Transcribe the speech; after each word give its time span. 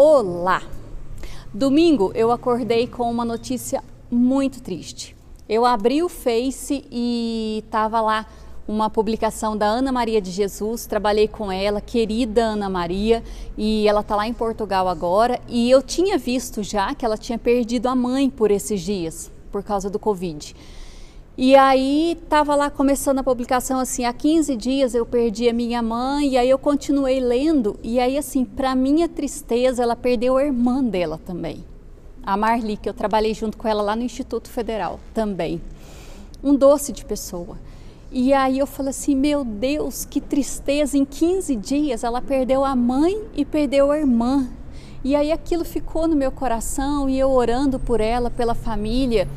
Olá! 0.00 0.62
Domingo 1.52 2.12
eu 2.14 2.30
acordei 2.30 2.86
com 2.86 3.10
uma 3.10 3.24
notícia 3.24 3.82
muito 4.08 4.62
triste. 4.62 5.16
Eu 5.48 5.66
abri 5.66 6.04
o 6.04 6.08
Face 6.08 6.84
e 6.88 7.64
estava 7.64 8.00
lá 8.00 8.24
uma 8.68 8.88
publicação 8.88 9.56
da 9.56 9.66
Ana 9.66 9.90
Maria 9.90 10.20
de 10.20 10.30
Jesus, 10.30 10.86
trabalhei 10.86 11.26
com 11.26 11.50
ela, 11.50 11.80
querida 11.80 12.44
Ana 12.44 12.70
Maria, 12.70 13.24
e 13.56 13.88
ela 13.88 14.02
está 14.02 14.14
lá 14.14 14.28
em 14.28 14.32
Portugal 14.32 14.86
agora. 14.86 15.40
E 15.48 15.68
eu 15.68 15.82
tinha 15.82 16.16
visto 16.16 16.62
já 16.62 16.94
que 16.94 17.04
ela 17.04 17.18
tinha 17.18 17.36
perdido 17.36 17.88
a 17.88 17.96
mãe 17.96 18.30
por 18.30 18.52
esses 18.52 18.80
dias, 18.80 19.32
por 19.50 19.64
causa 19.64 19.90
do 19.90 19.98
Covid. 19.98 20.54
E 21.40 21.54
aí 21.54 22.18
estava 22.20 22.56
lá 22.56 22.68
começando 22.68 23.20
a 23.20 23.22
publicação 23.22 23.78
assim, 23.78 24.04
há 24.04 24.12
15 24.12 24.56
dias 24.56 24.92
eu 24.92 25.06
perdi 25.06 25.48
a 25.48 25.52
minha 25.52 25.80
mãe, 25.80 26.30
e 26.30 26.36
aí 26.36 26.50
eu 26.50 26.58
continuei 26.58 27.20
lendo, 27.20 27.78
e 27.80 28.00
aí 28.00 28.18
assim, 28.18 28.44
para 28.44 28.74
minha 28.74 29.08
tristeza, 29.08 29.84
ela 29.84 29.94
perdeu 29.94 30.36
a 30.36 30.44
irmã 30.44 30.82
dela 30.82 31.16
também. 31.24 31.64
A 32.24 32.36
Marli, 32.36 32.76
que 32.76 32.88
eu 32.88 32.92
trabalhei 32.92 33.34
junto 33.34 33.56
com 33.56 33.68
ela 33.68 33.80
lá 33.80 33.94
no 33.94 34.02
Instituto 34.02 34.50
Federal 34.50 34.98
também. 35.14 35.62
Um 36.42 36.56
doce 36.56 36.90
de 36.90 37.04
pessoa. 37.04 37.56
E 38.10 38.32
aí 38.32 38.58
eu 38.58 38.66
falei 38.66 38.90
assim, 38.90 39.14
meu 39.14 39.44
Deus, 39.44 40.04
que 40.04 40.20
tristeza, 40.20 40.98
em 40.98 41.04
15 41.04 41.54
dias 41.54 42.02
ela 42.02 42.20
perdeu 42.20 42.64
a 42.64 42.74
mãe 42.74 43.16
e 43.36 43.44
perdeu 43.44 43.92
a 43.92 43.96
irmã. 43.96 44.48
E 45.04 45.14
aí 45.14 45.30
aquilo 45.30 45.64
ficou 45.64 46.08
no 46.08 46.16
meu 46.16 46.32
coração 46.32 47.08
e 47.08 47.16
eu 47.16 47.30
orando 47.30 47.78
por 47.78 48.00
ela, 48.00 48.28
pela 48.28 48.56
família 48.56 49.28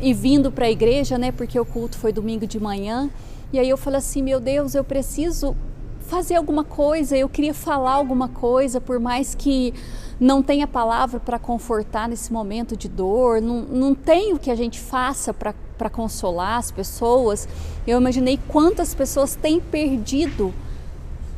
e 0.00 0.12
vindo 0.12 0.52
para 0.52 0.66
a 0.66 0.70
igreja, 0.70 1.18
né? 1.18 1.32
Porque 1.32 1.58
o 1.58 1.64
culto 1.64 1.96
foi 1.98 2.12
domingo 2.12 2.46
de 2.46 2.60
manhã. 2.60 3.10
E 3.52 3.58
aí 3.58 3.68
eu 3.68 3.76
falei 3.76 3.98
assim, 3.98 4.22
meu 4.22 4.40
Deus, 4.40 4.74
eu 4.74 4.84
preciso 4.84 5.56
fazer 6.00 6.36
alguma 6.36 6.62
coisa, 6.62 7.16
eu 7.16 7.28
queria 7.28 7.54
falar 7.54 7.92
alguma 7.92 8.28
coisa, 8.28 8.80
por 8.80 9.00
mais 9.00 9.34
que 9.34 9.74
não 10.20 10.42
tenha 10.42 10.66
palavra 10.66 11.18
para 11.18 11.38
confortar 11.38 12.08
nesse 12.08 12.32
momento 12.32 12.76
de 12.76 12.88
dor, 12.88 13.42
não, 13.42 13.62
não 13.62 13.94
tem 13.94 14.32
o 14.32 14.38
que 14.38 14.50
a 14.50 14.54
gente 14.54 14.78
faça 14.78 15.34
para 15.34 15.90
consolar 15.90 16.58
as 16.58 16.70
pessoas. 16.70 17.48
Eu 17.86 17.98
imaginei 17.98 18.38
quantas 18.48 18.94
pessoas 18.94 19.34
têm 19.34 19.60
perdido 19.60 20.54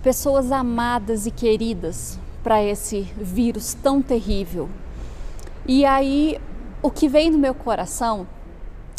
pessoas 0.02 0.52
amadas 0.52 1.26
e 1.26 1.30
queridas 1.30 2.18
para 2.42 2.62
esse 2.62 3.02
vírus 3.16 3.74
tão 3.74 4.00
terrível. 4.00 4.68
E 5.66 5.84
aí, 5.84 6.38
o 6.82 6.90
que 6.90 7.08
veio 7.08 7.32
no 7.32 7.38
meu 7.38 7.54
coração 7.54 8.26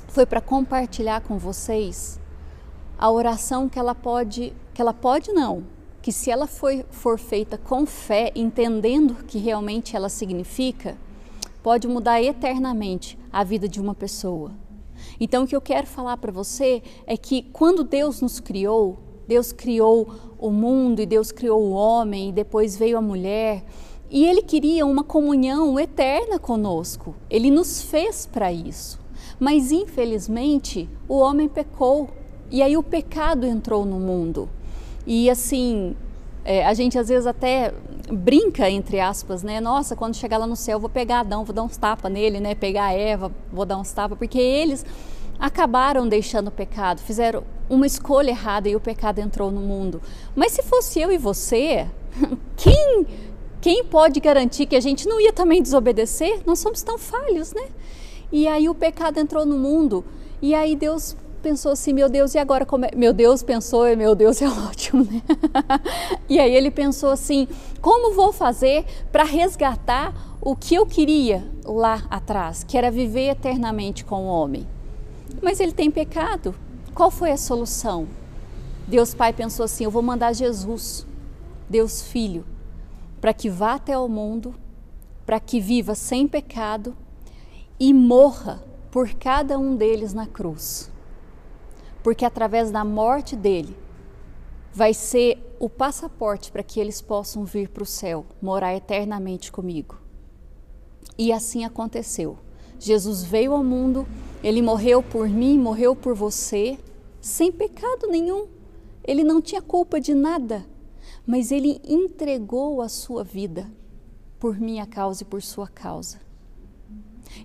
foi 0.09 0.25
para 0.25 0.41
compartilhar 0.41 1.21
com 1.21 1.37
vocês 1.37 2.19
a 2.97 3.09
oração 3.09 3.69
que 3.69 3.79
ela 3.79 3.95
pode, 3.95 4.53
que 4.73 4.81
ela 4.81 4.93
pode 4.93 5.31
não, 5.31 5.63
que 6.01 6.11
se 6.11 6.29
ela 6.29 6.47
for 6.47 7.17
feita 7.17 7.57
com 7.57 7.85
fé, 7.85 8.31
entendendo 8.35 9.11
o 9.11 9.23
que 9.23 9.37
realmente 9.37 9.95
ela 9.95 10.09
significa, 10.09 10.97
pode 11.63 11.87
mudar 11.87 12.21
eternamente 12.21 13.17
a 13.31 13.43
vida 13.43 13.69
de 13.69 13.79
uma 13.79 13.95
pessoa. 13.95 14.51
Então 15.19 15.43
o 15.43 15.47
que 15.47 15.55
eu 15.55 15.61
quero 15.61 15.87
falar 15.87 16.17
para 16.17 16.31
você 16.31 16.83
é 17.07 17.15
que 17.15 17.43
quando 17.53 17.83
Deus 17.83 18.19
nos 18.19 18.39
criou, 18.39 18.97
Deus 19.27 19.51
criou 19.51 20.09
o 20.37 20.49
mundo 20.49 21.01
e 21.01 21.05
Deus 21.05 21.31
criou 21.31 21.61
o 21.61 21.71
homem 21.71 22.29
e 22.29 22.33
depois 22.33 22.75
veio 22.75 22.97
a 22.97 23.01
mulher, 23.01 23.63
e 24.09 24.25
ele 24.25 24.41
queria 24.41 24.85
uma 24.85 25.03
comunhão 25.03 25.79
eterna 25.79 26.39
conosco. 26.39 27.15
Ele 27.29 27.51
nos 27.51 27.81
fez 27.83 28.25
para 28.25 28.51
isso. 28.51 28.99
Mas 29.39 29.71
infelizmente 29.71 30.89
o 31.07 31.17
homem 31.17 31.47
pecou 31.47 32.09
e 32.51 32.61
aí 32.61 32.75
o 32.75 32.83
pecado 32.83 33.45
entrou 33.45 33.85
no 33.85 33.99
mundo. 33.99 34.49
E 35.05 35.29
assim, 35.29 35.95
é, 36.43 36.65
a 36.65 36.73
gente 36.73 36.97
às 36.97 37.07
vezes 37.07 37.25
até 37.27 37.73
brinca, 38.11 38.69
entre 38.69 38.99
aspas, 38.99 39.43
né? 39.43 39.61
Nossa, 39.61 39.95
quando 39.95 40.15
chegar 40.15 40.37
lá 40.37 40.47
no 40.47 40.55
céu, 40.55 40.79
vou 40.79 40.89
pegar 40.89 41.21
Adão, 41.21 41.45
vou 41.45 41.53
dar 41.53 41.63
uns 41.63 41.77
tapas 41.77 42.11
nele, 42.11 42.39
né? 42.39 42.55
Pegar 42.55 42.91
Eva, 42.93 43.31
vou 43.51 43.65
dar 43.65 43.77
uns 43.77 43.91
tapas, 43.91 44.17
porque 44.17 44.39
eles 44.39 44.85
acabaram 45.39 46.07
deixando 46.07 46.49
o 46.49 46.51
pecado, 46.51 46.99
fizeram 47.01 47.43
uma 47.69 47.87
escolha 47.87 48.31
errada 48.31 48.67
e 48.67 48.75
o 48.75 48.79
pecado 48.79 49.19
entrou 49.19 49.51
no 49.51 49.61
mundo. 49.61 50.01
Mas 50.35 50.51
se 50.51 50.63
fosse 50.63 50.99
eu 50.99 51.11
e 51.11 51.17
você, 51.17 51.87
quem, 52.57 53.07
quem 53.61 53.83
pode 53.85 54.19
garantir 54.19 54.65
que 54.65 54.75
a 54.75 54.81
gente 54.81 55.07
não 55.07 55.21
ia 55.21 55.31
também 55.31 55.61
desobedecer? 55.61 56.41
Nós 56.45 56.59
somos 56.59 56.81
tão 56.81 56.97
falhos, 56.97 57.53
né? 57.53 57.67
E 58.31 58.47
aí 58.47 58.69
o 58.69 58.75
pecado 58.75 59.19
entrou 59.19 59.45
no 59.45 59.57
mundo. 59.57 60.05
E 60.41 60.53
aí 60.53 60.75
Deus 60.75 61.15
pensou 61.41 61.71
assim, 61.71 61.93
meu 61.93 62.09
Deus, 62.09 62.35
e 62.35 62.37
agora 62.37 62.65
como 62.65 62.85
é? 62.85 62.91
Meu 62.95 63.13
Deus 63.13 63.41
pensou, 63.41 63.85
meu 63.95 64.13
Deus 64.13 64.41
é 64.41 64.47
ótimo, 64.47 65.03
né? 65.03 65.21
e 66.27 66.39
aí 66.39 66.53
ele 66.53 66.69
pensou 66.69 67.09
assim, 67.09 67.47
como 67.81 68.13
vou 68.13 68.31
fazer 68.31 68.85
para 69.11 69.23
resgatar 69.23 70.13
o 70.41 70.55
que 70.55 70.75
eu 70.75 70.85
queria 70.85 71.45
lá 71.65 72.05
atrás, 72.09 72.63
que 72.63 72.77
era 72.77 72.91
viver 72.91 73.29
eternamente 73.29 74.05
com 74.05 74.23
o 74.23 74.27
homem? 74.27 74.67
Mas 75.41 75.59
ele 75.59 75.71
tem 75.71 75.89
pecado. 75.89 76.55
Qual 76.93 77.11
foi 77.11 77.31
a 77.31 77.37
solução? 77.37 78.07
Deus 78.87 79.13
Pai 79.13 79.31
pensou 79.31 79.65
assim, 79.65 79.83
eu 79.83 79.91
vou 79.91 80.01
mandar 80.01 80.33
Jesus, 80.33 81.05
Deus 81.69 82.01
Filho, 82.01 82.45
para 83.21 83.33
que 83.33 83.49
vá 83.49 83.75
até 83.75 83.97
o 83.97 84.07
mundo, 84.07 84.55
para 85.25 85.39
que 85.39 85.59
viva 85.59 85.93
sem 85.93 86.27
pecado 86.27 86.95
e 87.79 87.93
morra 87.93 88.61
por 88.91 89.13
cada 89.13 89.57
um 89.57 89.75
deles 89.75 90.13
na 90.13 90.27
cruz. 90.27 90.91
Porque 92.03 92.25
através 92.25 92.71
da 92.71 92.83
morte 92.83 93.35
dele 93.35 93.77
vai 94.73 94.93
ser 94.93 95.55
o 95.59 95.69
passaporte 95.69 96.51
para 96.51 96.63
que 96.63 96.79
eles 96.79 97.01
possam 97.01 97.45
vir 97.45 97.69
para 97.69 97.83
o 97.83 97.85
céu, 97.85 98.25
morar 98.41 98.75
eternamente 98.75 99.51
comigo. 99.51 99.99
E 101.17 101.31
assim 101.31 101.65
aconteceu. 101.65 102.37
Jesus 102.79 103.23
veio 103.23 103.53
ao 103.53 103.63
mundo, 103.63 104.07
ele 104.41 104.61
morreu 104.61 105.03
por 105.03 105.27
mim, 105.27 105.59
morreu 105.59 105.95
por 105.95 106.15
você, 106.15 106.79
sem 107.19 107.51
pecado 107.51 108.07
nenhum. 108.07 108.47
Ele 109.03 109.23
não 109.23 109.41
tinha 109.41 109.61
culpa 109.61 109.99
de 109.99 110.13
nada, 110.13 110.65
mas 111.27 111.51
ele 111.51 111.81
entregou 111.83 112.81
a 112.81 112.87
sua 112.87 113.23
vida 113.23 113.69
por 114.39 114.57
minha 114.57 114.85
causa 114.85 115.23
e 115.23 115.25
por 115.25 115.41
sua 115.41 115.67
causa. 115.67 116.28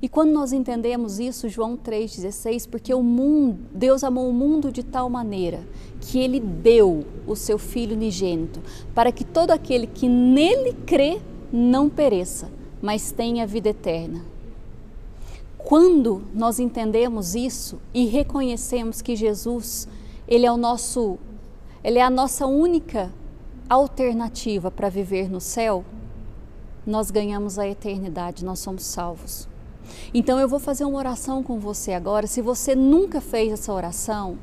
E 0.00 0.08
quando 0.08 0.32
nós 0.32 0.52
entendemos 0.52 1.18
isso, 1.18 1.48
João 1.48 1.76
3,16, 1.76 2.68
porque 2.68 2.92
o 2.92 3.02
mundo, 3.02 3.58
Deus 3.72 4.02
amou 4.02 4.28
o 4.28 4.32
mundo 4.32 4.72
de 4.72 4.82
tal 4.82 5.08
maneira 5.08 5.60
que 6.00 6.18
ele 6.18 6.40
deu 6.40 7.04
o 7.26 7.34
seu 7.34 7.58
Filho 7.58 7.94
unigênito, 7.94 8.60
para 8.94 9.12
que 9.12 9.24
todo 9.24 9.50
aquele 9.50 9.86
que 9.86 10.08
nele 10.08 10.74
crê 10.86 11.20
não 11.52 11.88
pereça, 11.88 12.50
mas 12.82 13.10
tenha 13.12 13.46
vida 13.46 13.70
eterna. 13.70 14.24
Quando 15.56 16.22
nós 16.34 16.58
entendemos 16.58 17.34
isso 17.34 17.80
e 17.94 18.04
reconhecemos 18.04 19.00
que 19.00 19.16
Jesus, 19.16 19.88
ele 20.28 20.44
é 20.44 20.52
o 20.52 20.58
nosso, 20.58 21.18
ele 21.82 21.98
é 21.98 22.02
a 22.02 22.10
nossa 22.10 22.46
única 22.46 23.10
alternativa 23.68 24.70
para 24.70 24.90
viver 24.90 25.30
no 25.30 25.40
céu, 25.40 25.82
nós 26.86 27.10
ganhamos 27.10 27.58
a 27.58 27.66
eternidade, 27.66 28.44
nós 28.44 28.58
somos 28.58 28.84
salvos. 28.84 29.48
Então 30.12 30.38
eu 30.38 30.48
vou 30.48 30.58
fazer 30.58 30.84
uma 30.84 30.98
oração 30.98 31.42
com 31.42 31.58
você 31.58 31.92
agora. 31.92 32.26
Se 32.26 32.40
você 32.40 32.74
nunca 32.74 33.20
fez 33.20 33.52
essa 33.52 33.72
oração, 33.72 34.38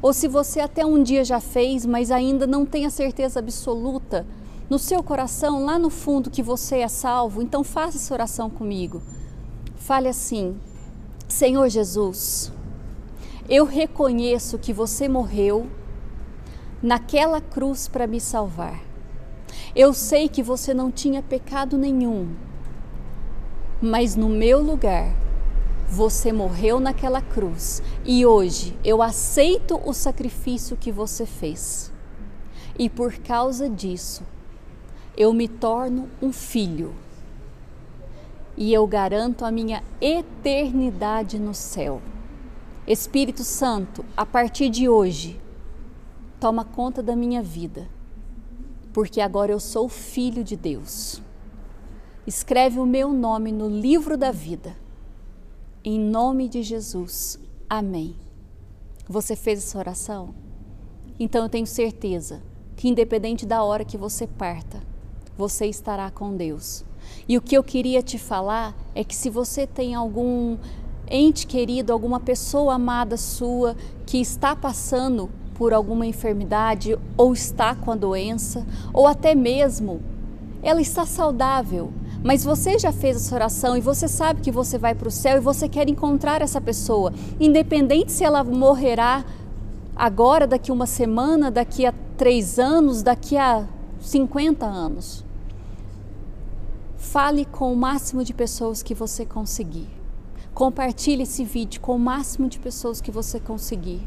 ou 0.00 0.12
se 0.12 0.28
você 0.28 0.60
até 0.60 0.84
um 0.84 1.02
dia 1.02 1.24
já 1.24 1.40
fez, 1.40 1.86
mas 1.86 2.10
ainda 2.10 2.46
não 2.46 2.64
tem 2.66 2.86
a 2.86 2.90
certeza 2.90 3.40
absoluta 3.40 4.26
no 4.68 4.78
seu 4.78 5.02
coração, 5.02 5.64
lá 5.64 5.78
no 5.78 5.90
fundo, 5.90 6.30
que 6.30 6.42
você 6.42 6.78
é 6.78 6.88
salvo, 6.88 7.42
então 7.42 7.62
faça 7.62 7.98
essa 7.98 8.14
oração 8.14 8.48
comigo. 8.48 9.02
Fale 9.76 10.08
assim: 10.08 10.56
Senhor 11.28 11.68
Jesus, 11.68 12.52
eu 13.48 13.64
reconheço 13.64 14.58
que 14.58 14.72
você 14.72 15.08
morreu 15.08 15.66
naquela 16.82 17.40
cruz 17.40 17.86
para 17.86 18.06
me 18.06 18.20
salvar. 18.20 18.80
Eu 19.74 19.92
sei 19.92 20.28
que 20.28 20.42
você 20.42 20.72
não 20.72 20.90
tinha 20.90 21.22
pecado 21.22 21.76
nenhum 21.76 22.34
mas 23.82 24.14
no 24.14 24.28
meu 24.28 24.62
lugar 24.62 25.12
você 25.88 26.32
morreu 26.32 26.78
naquela 26.78 27.20
cruz 27.20 27.82
e 28.04 28.24
hoje 28.24 28.78
eu 28.84 29.02
aceito 29.02 29.78
o 29.84 29.92
sacrifício 29.92 30.76
que 30.76 30.92
você 30.92 31.26
fez. 31.26 31.92
E 32.78 32.88
por 32.88 33.12
causa 33.14 33.68
disso, 33.68 34.22
eu 35.16 35.32
me 35.34 35.48
torno 35.48 36.08
um 36.22 36.32
filho 36.32 36.94
e 38.56 38.72
eu 38.72 38.86
garanto 38.86 39.44
a 39.44 39.50
minha 39.50 39.82
eternidade 40.00 41.40
no 41.40 41.52
céu. 41.52 42.00
Espírito 42.86 43.42
Santo, 43.42 44.04
a 44.16 44.24
partir 44.24 44.68
de 44.68 44.88
hoje, 44.88 45.40
toma 46.38 46.64
conta 46.64 47.02
da 47.02 47.16
minha 47.16 47.42
vida, 47.42 47.88
porque 48.92 49.20
agora 49.20 49.50
eu 49.50 49.60
sou 49.60 49.88
filho 49.88 50.44
de 50.44 50.56
Deus 50.56 51.20
escreve 52.26 52.78
o 52.78 52.86
meu 52.86 53.12
nome 53.12 53.50
no 53.50 53.68
livro 53.68 54.16
da 54.16 54.30
vida. 54.30 54.76
Em 55.84 55.98
nome 55.98 56.48
de 56.48 56.62
Jesus. 56.62 57.38
Amém. 57.68 58.14
Você 59.08 59.34
fez 59.34 59.58
essa 59.58 59.78
oração? 59.78 60.34
Então 61.18 61.42
eu 61.42 61.48
tenho 61.48 61.66
certeza 61.66 62.42
que, 62.76 62.88
independente 62.88 63.44
da 63.44 63.62
hora 63.64 63.84
que 63.84 63.98
você 63.98 64.26
parta, 64.26 64.80
você 65.36 65.66
estará 65.66 66.10
com 66.10 66.36
Deus. 66.36 66.84
E 67.28 67.36
o 67.36 67.42
que 67.42 67.56
eu 67.56 67.64
queria 67.64 68.02
te 68.02 68.18
falar 68.18 68.76
é 68.94 69.02
que 69.02 69.16
se 69.16 69.28
você 69.28 69.66
tem 69.66 69.94
algum 69.94 70.56
ente 71.08 71.46
querido, 71.46 71.92
alguma 71.92 72.20
pessoa 72.20 72.74
amada 72.74 73.16
sua 73.16 73.76
que 74.06 74.18
está 74.18 74.54
passando 74.54 75.28
por 75.54 75.72
alguma 75.72 76.06
enfermidade 76.06 76.96
ou 77.16 77.32
está 77.32 77.74
com 77.74 77.90
a 77.90 77.96
doença, 77.96 78.64
ou 78.92 79.06
até 79.06 79.34
mesmo 79.34 80.00
ela 80.62 80.80
está 80.80 81.04
saudável, 81.04 81.92
mas 82.24 82.44
você 82.44 82.78
já 82.78 82.92
fez 82.92 83.16
essa 83.16 83.34
oração 83.34 83.76
e 83.76 83.80
você 83.80 84.06
sabe 84.06 84.40
que 84.40 84.50
você 84.50 84.78
vai 84.78 84.94
para 84.94 85.08
o 85.08 85.10
céu 85.10 85.38
e 85.38 85.40
você 85.40 85.68
quer 85.68 85.88
encontrar 85.88 86.40
essa 86.40 86.60
pessoa, 86.60 87.12
independente 87.40 88.12
se 88.12 88.22
ela 88.22 88.44
morrerá 88.44 89.24
agora, 89.96 90.46
daqui 90.46 90.70
uma 90.70 90.86
semana, 90.86 91.50
daqui 91.50 91.84
a 91.84 91.92
três 92.16 92.58
anos, 92.58 93.02
daqui 93.02 93.36
a 93.36 93.66
50 94.00 94.64
anos. 94.64 95.24
Fale 96.96 97.44
com 97.44 97.72
o 97.72 97.76
máximo 97.76 98.22
de 98.22 98.32
pessoas 98.32 98.82
que 98.82 98.94
você 98.94 99.26
conseguir. 99.26 99.88
Compartilhe 100.54 101.24
esse 101.24 101.44
vídeo 101.44 101.80
com 101.80 101.96
o 101.96 101.98
máximo 101.98 102.48
de 102.48 102.58
pessoas 102.58 103.00
que 103.00 103.10
você 103.10 103.40
conseguir. 103.40 104.00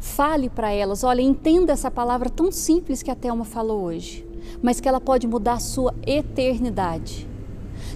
Fale 0.00 0.48
para 0.48 0.72
elas, 0.72 1.04
olha, 1.04 1.20
entenda 1.20 1.72
essa 1.72 1.90
palavra 1.90 2.30
tão 2.30 2.50
simples 2.50 3.02
que 3.02 3.10
a 3.10 3.14
Thelma 3.14 3.44
falou 3.44 3.82
hoje 3.82 4.31
mas 4.62 4.80
que 4.80 4.88
ela 4.88 5.00
pode 5.00 5.26
mudar 5.26 5.54
a 5.54 5.60
sua 5.60 5.94
eternidade. 6.06 7.28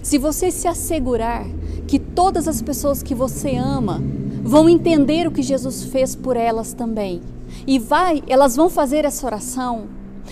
Se 0.03 0.17
você 0.17 0.51
se 0.51 0.67
assegurar 0.67 1.45
que 1.87 1.99
todas 1.99 2.47
as 2.47 2.61
pessoas 2.61 3.01
que 3.01 3.15
você 3.15 3.55
ama 3.55 4.01
vão 4.43 4.69
entender 4.69 5.27
o 5.27 5.31
que 5.31 5.41
Jesus 5.41 5.83
fez 5.85 6.15
por 6.15 6.37
elas 6.37 6.73
também, 6.73 7.21
e 7.65 7.79
vai, 7.79 8.23
elas 8.27 8.55
vão 8.55 8.69
fazer 8.69 9.05
essa 9.05 9.25
oração, 9.25 9.87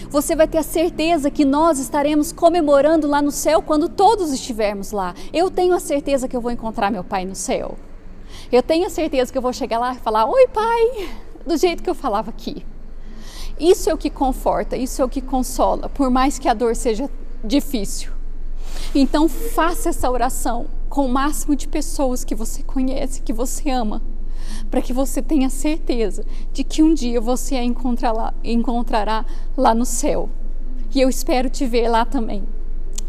você 0.10 0.36
vai 0.36 0.48
ter 0.48 0.58
a 0.58 0.64
certeza 0.64 1.32
que 1.32 1.46
nós 1.46 1.80
estaremos 1.80 2.32
comemorando 2.32 3.08
lá 3.08 3.22
no 3.22 3.32
céu 3.32 3.62
quando 3.62 3.88
todos 3.88 4.32
estivermos 4.32 4.92
lá. 4.92 5.16
Eu 5.34 5.50
tenho 5.50 5.74
a 5.74 5.80
certeza 5.80 6.28
que 6.28 6.36
eu 6.36 6.42
vou 6.42 6.52
encontrar 6.52 6.92
meu 6.92 7.04
pai 7.04 7.26
no 7.26 7.36
céu. 7.36 7.78
Eu 8.52 8.62
tenho 8.62 8.86
a 8.86 8.90
certeza 8.90 9.32
que 9.32 9.38
eu 9.38 9.42
vou 9.42 9.54
chegar 9.54 9.80
lá 9.80 9.94
e 9.94 10.00
falar: 10.00 10.26
Oi, 10.26 10.48
pai, 10.48 11.10
do 11.46 11.58
jeito 11.58 11.82
que 11.82 11.90
eu 11.90 11.96
falava 11.96 12.30
aqui. 12.30 12.66
Isso 13.60 13.90
é 13.90 13.94
o 13.94 13.98
que 13.98 14.10
conforta, 14.10 14.76
isso 14.76 15.02
é 15.02 15.06
o 15.06 15.10
que 15.10 15.22
consola, 15.22 15.88
por 15.88 16.10
mais 16.10 16.38
que 16.38 16.50
a 16.50 16.54
dor 16.54 16.76
seja 16.76 17.10
difícil. 17.44 18.12
Então 18.94 19.30
faça 19.30 19.90
essa 19.90 20.10
oração 20.10 20.68
com 20.90 21.06
o 21.06 21.12
máximo 21.12 21.56
de 21.56 21.68
pessoas 21.68 22.24
que 22.24 22.36
você 22.36 22.64
conhece, 22.64 23.22
que 23.22 23.32
você 23.32 23.70
ama, 23.70 24.02
para 24.70 24.82
que 24.82 24.94
você 24.94 25.22
tenha 25.22 25.50
certeza 25.50 26.26
de 26.52 26.64
que 26.64 26.84
um 26.84 26.94
dia 26.94 27.20
você 27.22 27.56
a 27.56 27.64
encontrará, 27.64 28.34
encontrará 28.44 29.26
lá 29.56 29.74
no 29.74 29.86
céu. 29.86 30.30
E 30.94 31.02
eu 31.02 31.10
espero 31.10 31.50
te 31.50 31.66
ver 31.66 31.88
lá 31.90 32.06
também. 32.06 32.44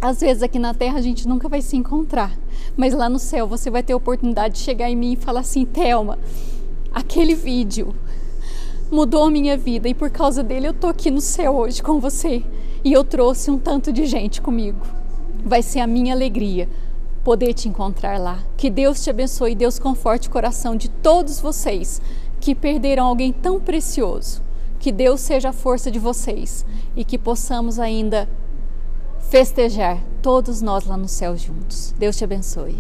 Às 0.01 0.21
vezes 0.21 0.43
aqui 0.43 0.59
na 0.59 0.75
terra 0.75 0.99
a 0.99 1.03
gente 1.03 1.27
nunca 1.27 1.49
vai 1.49 1.63
se 1.63 1.77
encontrar, 1.77 2.37
mas 2.77 2.93
lá 2.93 3.09
no 3.09 3.19
céu 3.19 3.47
você 3.47 3.71
vai 3.71 3.83
ter 3.83 3.95
a 3.95 3.97
oportunidade 3.97 4.55
de 4.55 4.61
chegar 4.61 4.91
em 4.91 4.97
mim 4.97 5.13
e 5.13 5.17
falar 5.17 5.41
assim: 5.41 5.65
Thelma, 5.65 6.19
aquele 6.93 7.35
vídeo 7.35 7.95
mudou 8.91 9.25
a 9.25 9.31
minha 9.31 9.57
vida 9.57 9.89
e 9.89 9.95
por 9.95 10.11
causa 10.11 10.43
dele 10.43 10.69
eu 10.69 10.75
tô 10.75 10.87
aqui 10.87 11.11
no 11.11 11.21
céu 11.21 11.57
hoje 11.57 11.83
com 11.83 12.01
você 12.01 12.45
e 12.85 12.93
eu 12.93 13.03
trouxe 13.03 13.51
um 13.51 13.59
tanto 13.59 13.93
de 13.93 14.07
gente 14.07 14.41
comigo. 14.41 14.87
Vai 15.45 15.63
ser 15.63 15.81
a 15.81 15.87
minha 15.87 16.15
alegria 16.15 16.69
poder 17.25 17.55
te 17.55 17.69
encontrar 17.69 18.21
lá. 18.21 18.39
Que 18.57 18.71
Deus 18.71 19.03
te 19.03 19.11
abençoe 19.11 19.53
e 19.53 19.57
Deus 19.57 19.79
conforte 19.79 20.29
o 20.29 20.31
coração 20.31 20.77
de 20.77 20.89
todos 20.89 21.41
vocês 21.41 22.01
que 22.41 22.55
perderam 22.55 23.07
alguém 23.07 23.33
tão 23.33 23.61
precioso. 23.61 24.43
Que 24.79 24.93
Deus 24.93 25.21
seja 25.21 25.49
a 25.49 25.53
força 25.53 25.91
de 25.91 25.99
vocês 25.99 26.65
e 26.95 27.05
que 27.05 27.19
possamos 27.19 27.81
ainda 27.81 28.29
festejar 29.29 30.01
todos 30.23 30.63
nós 30.63 30.87
lá 30.87 30.97
no 30.97 31.09
céu 31.09 31.37
juntos. 31.37 31.93
Deus 31.99 32.17
te 32.17 32.23
abençoe. 32.23 32.77